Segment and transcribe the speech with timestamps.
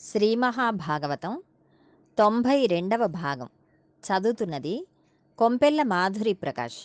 [0.00, 1.42] శ్రీ మహాభాగవతం
[2.18, 3.48] తొంభై రెండవ భాగం.
[4.04, 4.86] చదువుతున్నది
[5.38, 6.76] కొంపెల్ల మాధురి ప్రకాష్.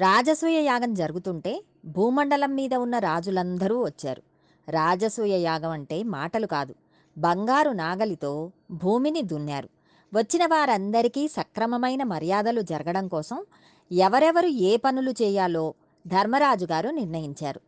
[0.00, 4.22] రాజసూయ యాగం జరుగుతుంటే భూమండలం మీద ఉన్న రాజులందరూ వచ్చారు.
[4.70, 6.74] రాజసూయ యాగం అంటే మాటలు కాదు.
[7.18, 9.68] బంగారు నాగలితో భూమిని దున్నారు.
[10.14, 13.44] వచ్చిన వారందరికీ సక్రమమైన మర్యాదలు జరగడం కోసం
[13.92, 15.74] ఎవరెవరు ఏ పనులు చేయాలో
[16.06, 17.60] ధర్మరాజు గారు నిర్ణయించారు.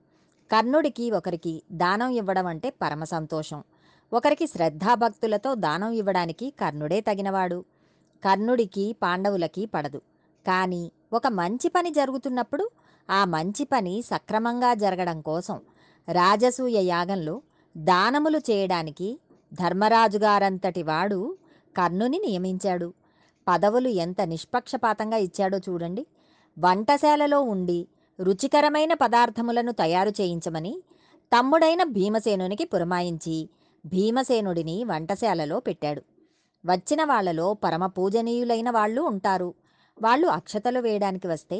[0.53, 3.65] కర్ణుడికి ఒకరికి దానం ఇవ్వడం అంటే పరమ సంతోషం.
[4.13, 7.65] ఒకరికి శ్రద్ధాభక్తులతో దానం ఇవ్వడానికి కర్ణుడే తగినవాడు.
[8.25, 9.99] కర్ణుడికి పాండవులకి పడదు.
[10.47, 12.71] కానీ ఒక మంచి పని జరుగుతున్నప్పుడు
[13.11, 15.61] ఆ మంచి పని సక్రమంగా జరగడం కోసం
[16.09, 17.43] రాజసూయ యాగంలో
[17.77, 19.19] దానములు చేయడానికి
[19.55, 21.37] ధర్మరాజుగారంతటి వాడు
[21.77, 22.93] కర్ణుని నియమించాడు.
[23.49, 26.07] పదవులు ఎంత నిష్పక్షపాతంగా ఇచ్చాడో చూడండి.
[26.59, 27.89] వంటశాలలో ఉండి
[28.21, 30.83] రుచికరమైన పదార్థములను తయారు చేయించమని
[31.39, 33.49] తమ్ముడైన భీమసేనునికి పురమాయించి
[33.93, 36.03] భీమసేనుడిని వంటశాలలో పెట్టాడు.
[36.65, 39.55] వచ్చిన వాళ్ళలో పరమ పూజనీయులైన వాళ్ళు ఉంటారు.
[40.03, 41.59] వాళ్ళు అక్షతలు వేయడానికి వస్తే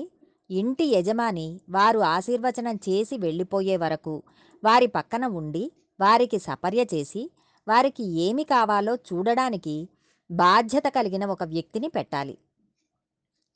[0.51, 4.23] ఇంటి యజమాని వారు ఆశీర్వచనం చేసి వెళ్ళిపోయే వరకు
[4.65, 7.23] వారి పక్కన ఉండి వారికి సపర్య చేసి
[7.69, 9.89] వారికి ఏమి కావాలో చూడడానికి
[10.31, 12.39] బాధ్యత కలిగిన ఒక వ్యక్తిని పెట్టాలి.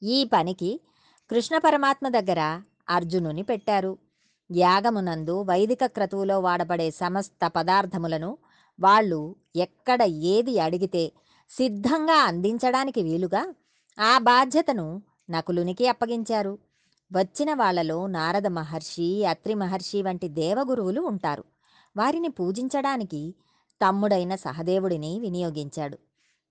[0.02, 0.80] ఈ పనికి
[1.30, 2.40] కృష్ణ పరమాత్మ దగ్గర
[2.88, 3.92] అర్జునుని పెట్టారు.
[4.50, 8.30] యాగమునందు వైదిక క్రతువులో వాడబడే సమస్త పదార్థములను
[8.80, 11.12] వాళ్ళు ఎక్కడ ఏది అడిగితే
[11.50, 13.54] సిద్ధంగా అందించడానికి వీలుగా
[13.98, 16.58] ఆ బాధ్యతను నకులునికి అప్పగించారు.
[17.12, 21.44] వచ్చిన వాళ్ళలో నారద మహర్షి అత్రి మహర్షి వంటి దేవగురువులు ఉంటారు.
[21.96, 23.34] వారిని పూజించడానికి
[23.82, 25.98] తమ్ముడైన సహదేవుడిని వినియోగించాడు.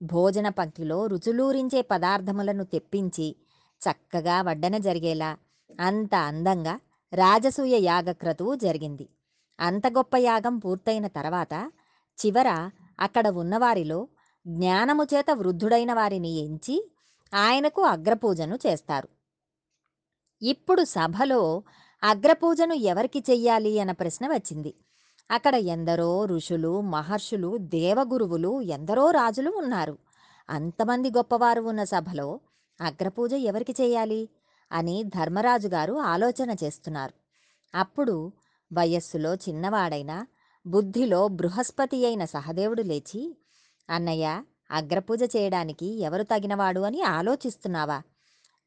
[0.02, 3.36] భోజన పంక్తిలో రుచులూరించే పదార్థములను తెప్పించి
[3.82, 5.36] చక్కగా వడ్డన జరిగేలా
[5.80, 6.80] అంత అందంగా
[7.12, 9.08] రాజసూయ యాగక్రతువు జరిగింది.
[9.60, 11.70] అంత గొప్ప యాగం పూర్తయిన తర్వాత
[12.18, 14.08] చివర అక్కడ ఉన్నవారిలో
[14.46, 16.76] జ్ఞానము చేత వృద్ధుడైన వారిని ఎంచి
[17.34, 19.08] ఆయనకు అగ్రపూజను చేస్తారు.
[20.42, 21.62] ఇప్పుడు సభలో
[22.02, 24.72] అగ్రపూజను ఎవరికి చెయ్యాలి అన్న ప్రశ్న వచ్చింది.
[25.30, 29.98] అక్కడ ఎందరో ఋషులు మహర్షులు దేవగురువులు ఎందరో రాజులు ఉన్నారు.
[30.48, 32.28] అంతమంది గొప్పవారు ఉన్న సభలో
[32.80, 34.22] అగ్రపూజ ఎవరికి చేయాలి
[34.70, 37.14] అని ధర్మరాజు గారు ఆలోచన చేస్తున్నారు.
[37.74, 38.32] అప్పుడు
[38.70, 40.12] వయస్సులో చిన్నవాడైన
[40.66, 43.36] బుద్ధిలో బృహస్పతి అయిన సహదేవుడు లేచి
[43.90, 48.02] అన్నయ్య అగ్రపూజ చేయడానికి ఎవరు తగినవాడు అని ఆలోచిస్తున్నావా?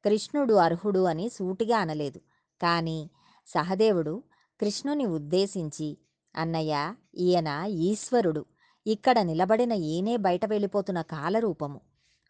[0.06, 2.22] కృష్ణుడు అర్హుడు అని సూటిగా అనలేదు.
[2.62, 3.10] కానీ
[3.48, 4.24] సహదేవుడు
[4.62, 5.98] కృష్ణుని ఉద్దేశించి
[6.36, 8.46] అన్నయ్య ఈయన ఈశ్వరుడు.
[8.88, 11.82] ఇక్కడ నిలబడిన ఈయనే బయట వెళ్ళిపోతున్న కాలరూపము.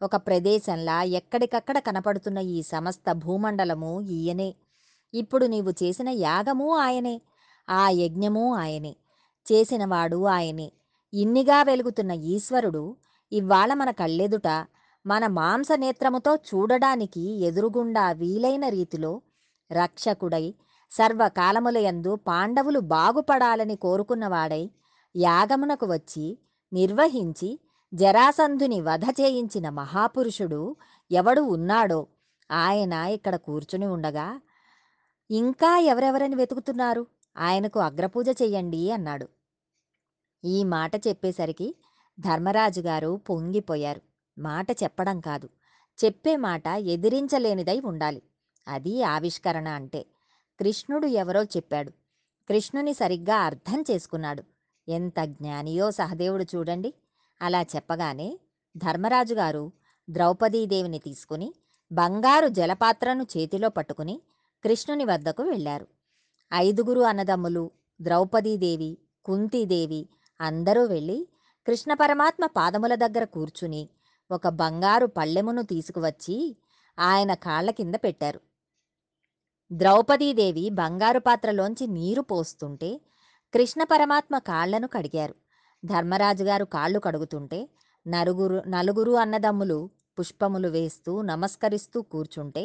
[0.02, 4.56] ఒక ప్రదేశంలా ఎక్కడికక్కడ కనపడుతున్న ఈ సమస్త భూమండలము ఈయనే.
[5.14, 7.22] ఇప్పుడు నీవు చేసిన యాగము ఆయనే.
[7.70, 8.96] ఆ యజ్ఞము ఆయనే.
[9.52, 10.72] చేసినవాడు ఆయనే.
[11.14, 12.96] ఇన్నిగా వెలుగుతున్న ఈశ్వరుడు
[13.32, 14.66] ఇవాళ మన కళ్ళెదుట
[15.06, 19.22] మన మాంసనేత్రముతో చూడడానికి ఎదురుగుండా వీలైన రీతిలో
[19.72, 20.56] రక్షకుడై
[20.92, 24.70] సర్వకాలములయందు పాండవులు బాగుపడాలని కోరుకున్నవాడై
[25.16, 26.40] యాగమునకు వచ్చి
[26.74, 27.60] నిర్వహించి
[27.94, 30.76] జరాసంధుని వధ చేయించిన మహాపురుషుడు
[31.12, 32.08] ఎవడు ఉన్నాడో
[32.52, 34.42] ఆయన ఇక్కడ కూర్చుని ఉండగా
[35.32, 37.08] ఇంకా ఎవరెవరని వెతుకుతున్నారు?
[37.38, 39.28] ఆయనకు అగ్రపూజ చెయ్యండి అన్నాడు.
[40.46, 41.76] ఈ మాట చెప్పేసరికి
[42.20, 44.02] ధర్మరాజు గారు పొంగిపోయారు.
[44.38, 45.50] మాట చెప్పడం కాదు.
[46.06, 48.22] చెప్పే మాట ఎదిరించలేనిదై ఉండాలి.
[48.68, 50.06] అది ఆవిష్కరణ అంటే.
[50.60, 51.90] కృష్ణుడు ఎవరో చెప్పాడు.
[52.50, 54.44] కృష్ణుని సరిగ్గా అర్థం చేసుకున్నాడు.
[54.90, 56.94] ఎంత జ్ఞానియో సహదేవుడు చూడండి.
[57.42, 58.40] అలా చెప్పగానే
[58.78, 59.72] ధర్మరాజు గారు
[60.10, 61.54] ద్రౌపదీదేవిని తీసుకుని
[61.92, 64.22] బంగారు జలపాత్రను చేతిలో పట్టుకుని
[64.64, 65.88] కృష్ణుని వద్దకు వెళ్ళారు.
[66.54, 70.08] ఐదుగురు అన్నదమ్ములు ద్రౌపదీదేవి కుంతీదేవి
[70.40, 71.28] అందరూ వెళ్ళి
[71.68, 73.90] కృష్ణ పరమాత్మ పాదముల దగ్గర కూర్చుని
[74.32, 76.58] ఒక బంగారు పళ్ళెమును తీసుకువచ్చి
[77.00, 78.40] ఆయన కాళ్ళ కింద పెట్టారు.
[79.72, 83.02] ద్రౌపదీదేవి బంగారు పాత్రలోంచి నీరు పోస్తుంటే
[83.54, 85.36] కృష్ణ పరమాత్మ కాళ్ళను కడిగారు.
[85.86, 87.60] ధర్మరాజుగారు కాళ్ళు కడుగుతుంటే
[88.08, 89.90] నలుగురు నలుగురు అన్నదమ్ములు
[90.20, 92.64] పుష్పములు వేస్తూ నమస్కరిస్తూ కూర్చుంటే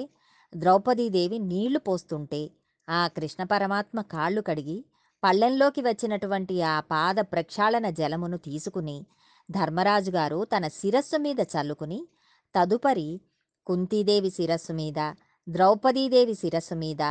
[0.54, 2.50] ద్రౌపదీదేవి నీళ్ళు పోస్తుంటే
[2.88, 4.84] ఆ కృష్ణ పరమాత్మ కాళ్ళు కడిగి
[5.22, 9.06] పళ్ళెంలోకి వచ్చినటువంటి ఆ పాద ప్రక్షాళన జలమును తీసుకుని
[9.50, 12.08] ధర్మరాజుగారు తన శిరస్సు మీద చల్లుకుని
[12.54, 13.20] తదుపరి
[13.66, 15.00] కుంతీదేవి శిరస్సు మీద
[15.48, 17.02] ద్రౌపదీదేవి శిరస్సు మీద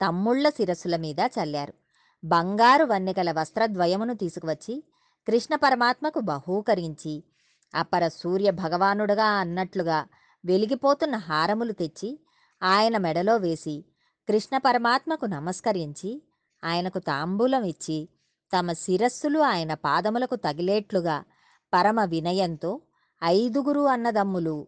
[0.00, 1.74] తమ్ముళ్ళ శిరస్సుల మీద చల్లారు.
[2.24, 4.74] బంగారు వన్నెగల వస్త్రద్వయమును తీసుకువచ్చి
[5.26, 7.14] కృష్ణ పరమాత్మకు బహూకరించి
[7.74, 9.98] అపర సూర్య భగవానుడుగా అన్నట్లుగా
[10.44, 12.10] వెలిగిపోతున్న హారములు తెచ్చి
[12.62, 13.84] ఆయన మెడలో వేసి
[14.28, 16.10] కృష్ణ పరమాత్మకు నమస్కరించి
[16.64, 18.08] ఆయనకు తాంబూలం ఇచ్చి
[18.56, 21.24] తమ శిరస్సులు ఆయన పాదములకు తగిలేట్లుగా
[21.74, 22.80] పరమ వినయంతో
[23.24, 24.66] ఐదుగురు అన్నదమ్ములు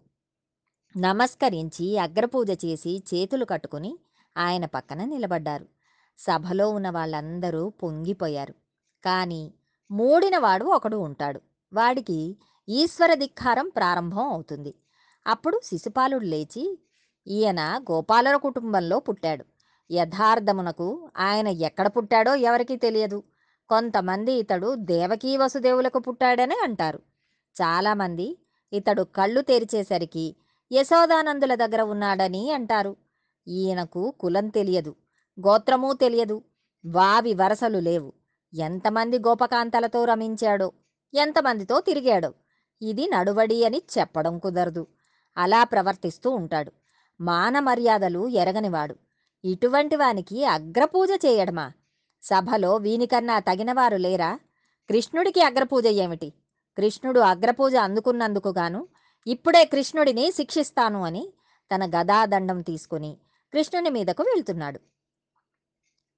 [0.97, 3.99] నమస్కరించి అగ్రపూజ చేసి చేతులు కట్టుకుని
[4.37, 5.67] ఆయన పక్కన నిలబడ్డారు.
[6.19, 8.55] సభలో ఉన్న వాళ్ళందరూ పొంగిపోయారు.
[9.05, 9.55] కానీ
[9.91, 11.41] మూడినవాడు ఒకడు ఉంటాడు.
[11.73, 12.37] వాడికి
[12.69, 14.75] ఈశ్వర ధిక్కారం ప్రారంభం అవుతుంది.
[15.27, 16.79] అప్పుడు శిశుపాలుడు లేచి
[17.27, 19.45] ఈయన గోపాలుల కుటుంబంలో పుట్టాడు.
[19.91, 23.23] యథార్థమునకు ఆయన ఎక్కడ పుట్టాడో ఎవరికీ తెలియదు.
[23.69, 26.99] కొంతమంది ఇతడు దేవకీ వసుదేవులకు పుట్టాడని అంటారు.
[27.63, 28.39] చాలామంది
[28.73, 30.37] ఇతడు కళ్ళు తెరిచేసరికి
[30.73, 32.97] యశోదానందుల దగ్గర ఉన్నాడని అంటారు.
[33.49, 34.97] ఈయనకు కులం తెలియదు
[35.47, 36.43] గోత్రమూ తెలియదు
[36.87, 38.13] వావి వరసలు లేవు.
[38.55, 40.73] ఎంతమంది గోపకాంతలతో రమించాడో
[41.15, 42.35] ఎంతమందితో తిరిగాడో
[42.83, 44.87] ఇది నడువడి అని చెప్పడం కుదరదు.
[45.37, 46.73] అలా ప్రవర్తిస్తూ ఉంటాడు.
[47.21, 48.97] మాన మర్యాదలు ఎరగనివాడు.
[49.45, 51.73] ఇటువంటి వానికి అగ్రపూజ చేయడమా?
[52.23, 54.41] సభలో వీనికన్నా తగినవారు లేరా?
[54.91, 56.33] కృష్ణుడికి అగ్రపూజ ఏమిటి?
[56.77, 58.89] కృష్ణుడు అగ్రపూజ అందుకున్నందుకు గాను
[59.27, 61.33] ఇప్పుడే కృష్ణుడిని శిక్షిస్తాను అని
[61.75, 63.17] తన గదాదండం తీసుకుని
[63.53, 64.81] కృష్ణుని మీదకు వెళ్తున్నాడు.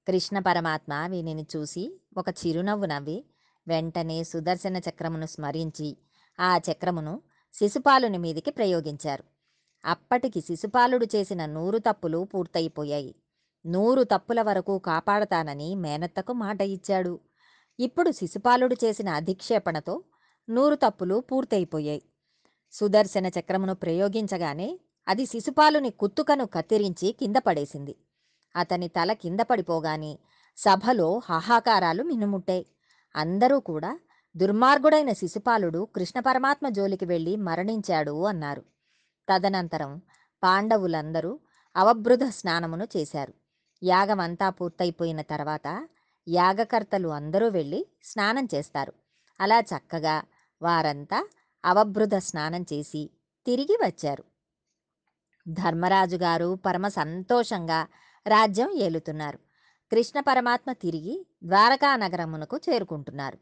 [0.07, 3.23] కృష్ణ పరమాత్మ వీనిని చూసి ఒక చిరునవ్వు నవ్వి
[3.67, 5.97] వెంటనే సుదర్శన చక్రమును స్మరించి
[6.39, 7.21] ఆ చక్రమును
[7.53, 9.36] శిశుపాలుని మీదికి ప్రయోగించారు.
[9.85, 13.15] అప్పటికి శిశుపాలుడు చేసిన నూరు తప్పులు పూర్తయిపోయాయి.
[13.65, 17.19] నూరు తప్పుల వరకు కాపాడతానని మేనత్తకు మాట ఇచ్చాడు.
[17.79, 20.03] ఇప్పుడు శిశుపాలుడు చేసిన అధిక్షేపణతో
[20.49, 22.01] నూరు తప్పులు పూర్తయిపోయాయి.
[22.73, 27.95] సుదర్శన చక్రమును ప్రయోగించగానే అది శిశుపాలుని కుత్తుకను కత్తిరించి కింద పడేసింది.
[28.55, 30.19] అతని తల కింద పడిపోగానే
[30.57, 32.65] సభలో హాహాకారాలు మిన్నుముట్టాయి
[33.15, 33.99] అందరూ కూడా
[34.35, 38.63] దుర్మార్గుడైన శిశుపాలుడు కృష్ణ పరమాత్మ జోలికి వెళ్ళి మరణించాడు అన్నారు.
[39.29, 40.01] తదనంతరం
[40.43, 41.39] పాండవులందరూ
[41.75, 43.33] అవబృధ స్నానమును చేశారు.
[43.83, 45.87] యాగమంతా పూర్తయిపోయిన తర్వాత
[46.27, 48.93] యాగకర్తలు అందరూ వెళ్ళి స్నానం చేస్తారు.
[49.39, 50.23] అలా చక్కగా
[50.61, 51.29] వారంతా
[51.65, 53.09] అవబృధ స్నానం చేసి
[53.45, 54.23] తిరిగి వచ్చారు.
[55.47, 57.87] ధర్మరాజు గారు పరమ సంతోషంగా
[58.27, 59.39] రాజ్యం ఏలుతున్నారు.
[59.91, 63.37] కృష్ణ పరమాత్మ తిరిగి ద్వారకా నగరమునకు చేరుకుంటున్నారు.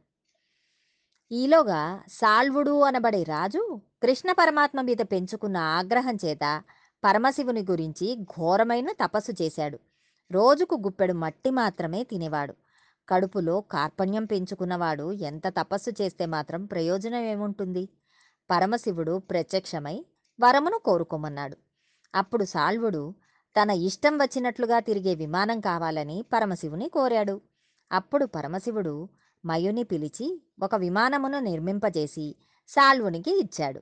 [1.31, 6.63] ఈలోగా సాల్వుడు అనబడే రాజు కృష్ణ పరమాత్మ మీద పెంచుకున్న ఆగ్రహం చేత
[7.03, 9.79] పరమశివుని గురించి ఘోరమైన తపస్సు చేశాడు.
[10.31, 12.53] రోజుకు గుప్పెడు మట్టి మాత్రమే తినేవాడు.
[13.09, 17.89] కడుపులో కార్పణ్యం పెంచుకున్నవాడు ఎంత తపస్సు చేస్తే మాత్రం ప్రయోజనం ఏముంటుంది
[18.51, 20.05] పరమశివుడు ప్రత్యక్షమై
[20.41, 21.57] వరమును కోరుకోమన్నాడు.
[22.15, 23.13] అప్పుడు సాల్వుడు
[23.61, 27.41] తన ఇష్టం వచ్చినట్లుగా తిరిగే విమానం కావాలని పరమశివుని కోరాడు.
[27.91, 29.09] అప్పుడు పరమశివుడు
[29.45, 32.35] మయుని పిలిచి ఒక విమానమును నిర్మింపజేసి
[32.67, 33.81] సాల్వునికి ఇచ్చాడు.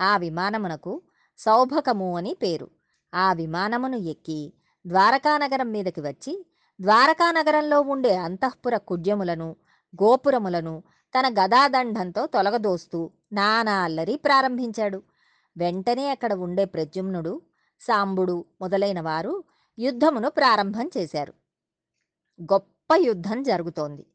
[0.00, 1.02] ఆ విమానమునకు
[1.38, 2.70] సౌభకము అని పేరు.
[3.14, 4.52] ఆ విమానమును ఎక్కి
[4.86, 6.46] ద్వారకానగరం మీదకి వచ్చి
[6.80, 9.56] ద్వారకానగరంలో ఉండే అంతఃపుర కుడ్యములను
[10.02, 10.82] గోపురములను
[11.14, 15.02] తన గదాదండంతో తొలగదోస్తూ నానా అల్లరి ప్రారంభించాడు.
[15.56, 17.42] వెంటనే అక్కడ ఉండే ప్రద్యుమ్నుడు
[17.80, 19.44] సాంబుడు మొదలైన వారు
[19.78, 21.32] యుద్ధమును ప్రారంభం చేశారు.
[22.42, 24.06] గొప్ప యుద్ధం జరుగుతోంది.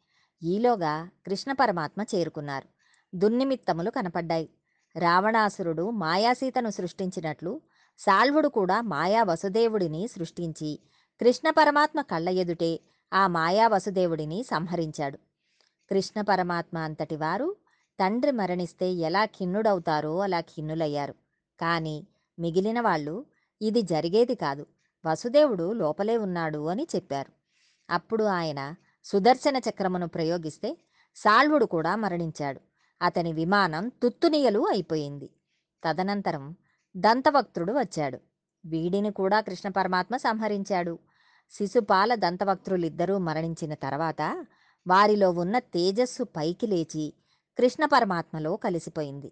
[0.43, 2.67] ఈలోగా కృష్ణ పరమాత్మ చేరుకున్నారు.
[3.17, 4.49] దున్నిమిత్తములు కనపడ్డాయి.
[4.97, 7.61] రావణాసురుడు మాయాసీతను సృష్టించినట్లు
[7.97, 10.79] సాల్వుడు కూడా మాయా వసుదేవుడిని సృష్టించి
[11.19, 12.79] కృష్ణ పరమాత్మ కళ్ళ ఎదుటే
[13.13, 15.17] ఆ మాయా వసుదేవుడిని సంహరించాడు.
[15.89, 17.55] కృష్ణ పరమాత్మ అంతటి వారు
[17.99, 21.15] తండ్రి మరణిస్తే ఎలా ఖిన్నుడవుతారో అలా ఖిన్నులయ్యారు.
[21.61, 22.07] కానీ
[22.39, 23.25] మిగిలిన వాళ్ళు
[23.61, 24.65] ఇది జరిగేది కాదు.
[25.05, 27.31] వసుదేవుడు లోపలే ఉన్నాడు అని చెప్పారు.
[27.89, 30.77] అప్పుడు ఆయన సుదర్శన చక్రమును ప్రయోగిస్తే
[31.15, 32.59] సాల్వుడు కూడా మరణించాడు.
[33.01, 35.29] అతని విమానం తుత్తునియలు అయిపోయింది.
[35.83, 36.55] తదనంతరం
[36.97, 38.19] దంతవక్త్రుడు వచ్చాడు.
[38.65, 40.99] వీడిని కూడా కృష్ణ పరమాత్మ సంహరించాడు.
[41.51, 44.45] శిశుపాల దంతవక్త్రులిద్దరూ మరణించిన తర్వాత
[44.87, 47.13] వారిలో ఉన్న తేజస్సు పైకి లేచి
[47.57, 49.31] కృష్ణ పరమాత్మలో కలిసిపోయింది.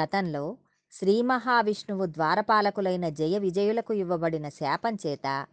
[0.00, 0.56] గతంలో
[0.92, 5.46] శ్రీ మహావిష్ణువు ద్వారపాలకులైన జయ విజయులకు ఇవ్వబడిన శాపం చేత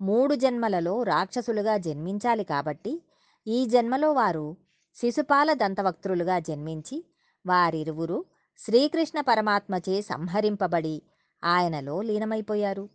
[0.00, 3.02] మూడు జన్మలలో రాక్షసులుగా జన్మించాలి కాబట్టి
[3.46, 4.56] ఈ జన్మలో వారు
[4.94, 7.04] శిశుపాల దంతవక్త్రులుగా జన్మించి
[7.46, 8.24] వారిరువురు
[8.58, 11.02] శ్రీకృష్ణ పరమాత్మచే సంహరింపబడి
[11.44, 12.88] ఆయనలో లీనమైపోయారు.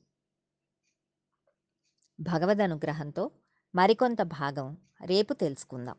[2.19, 3.31] భగవద్ అనుగ్రహంతో
[3.75, 5.95] మరికొంత భాగం రేపు తెలుసుకుందాం.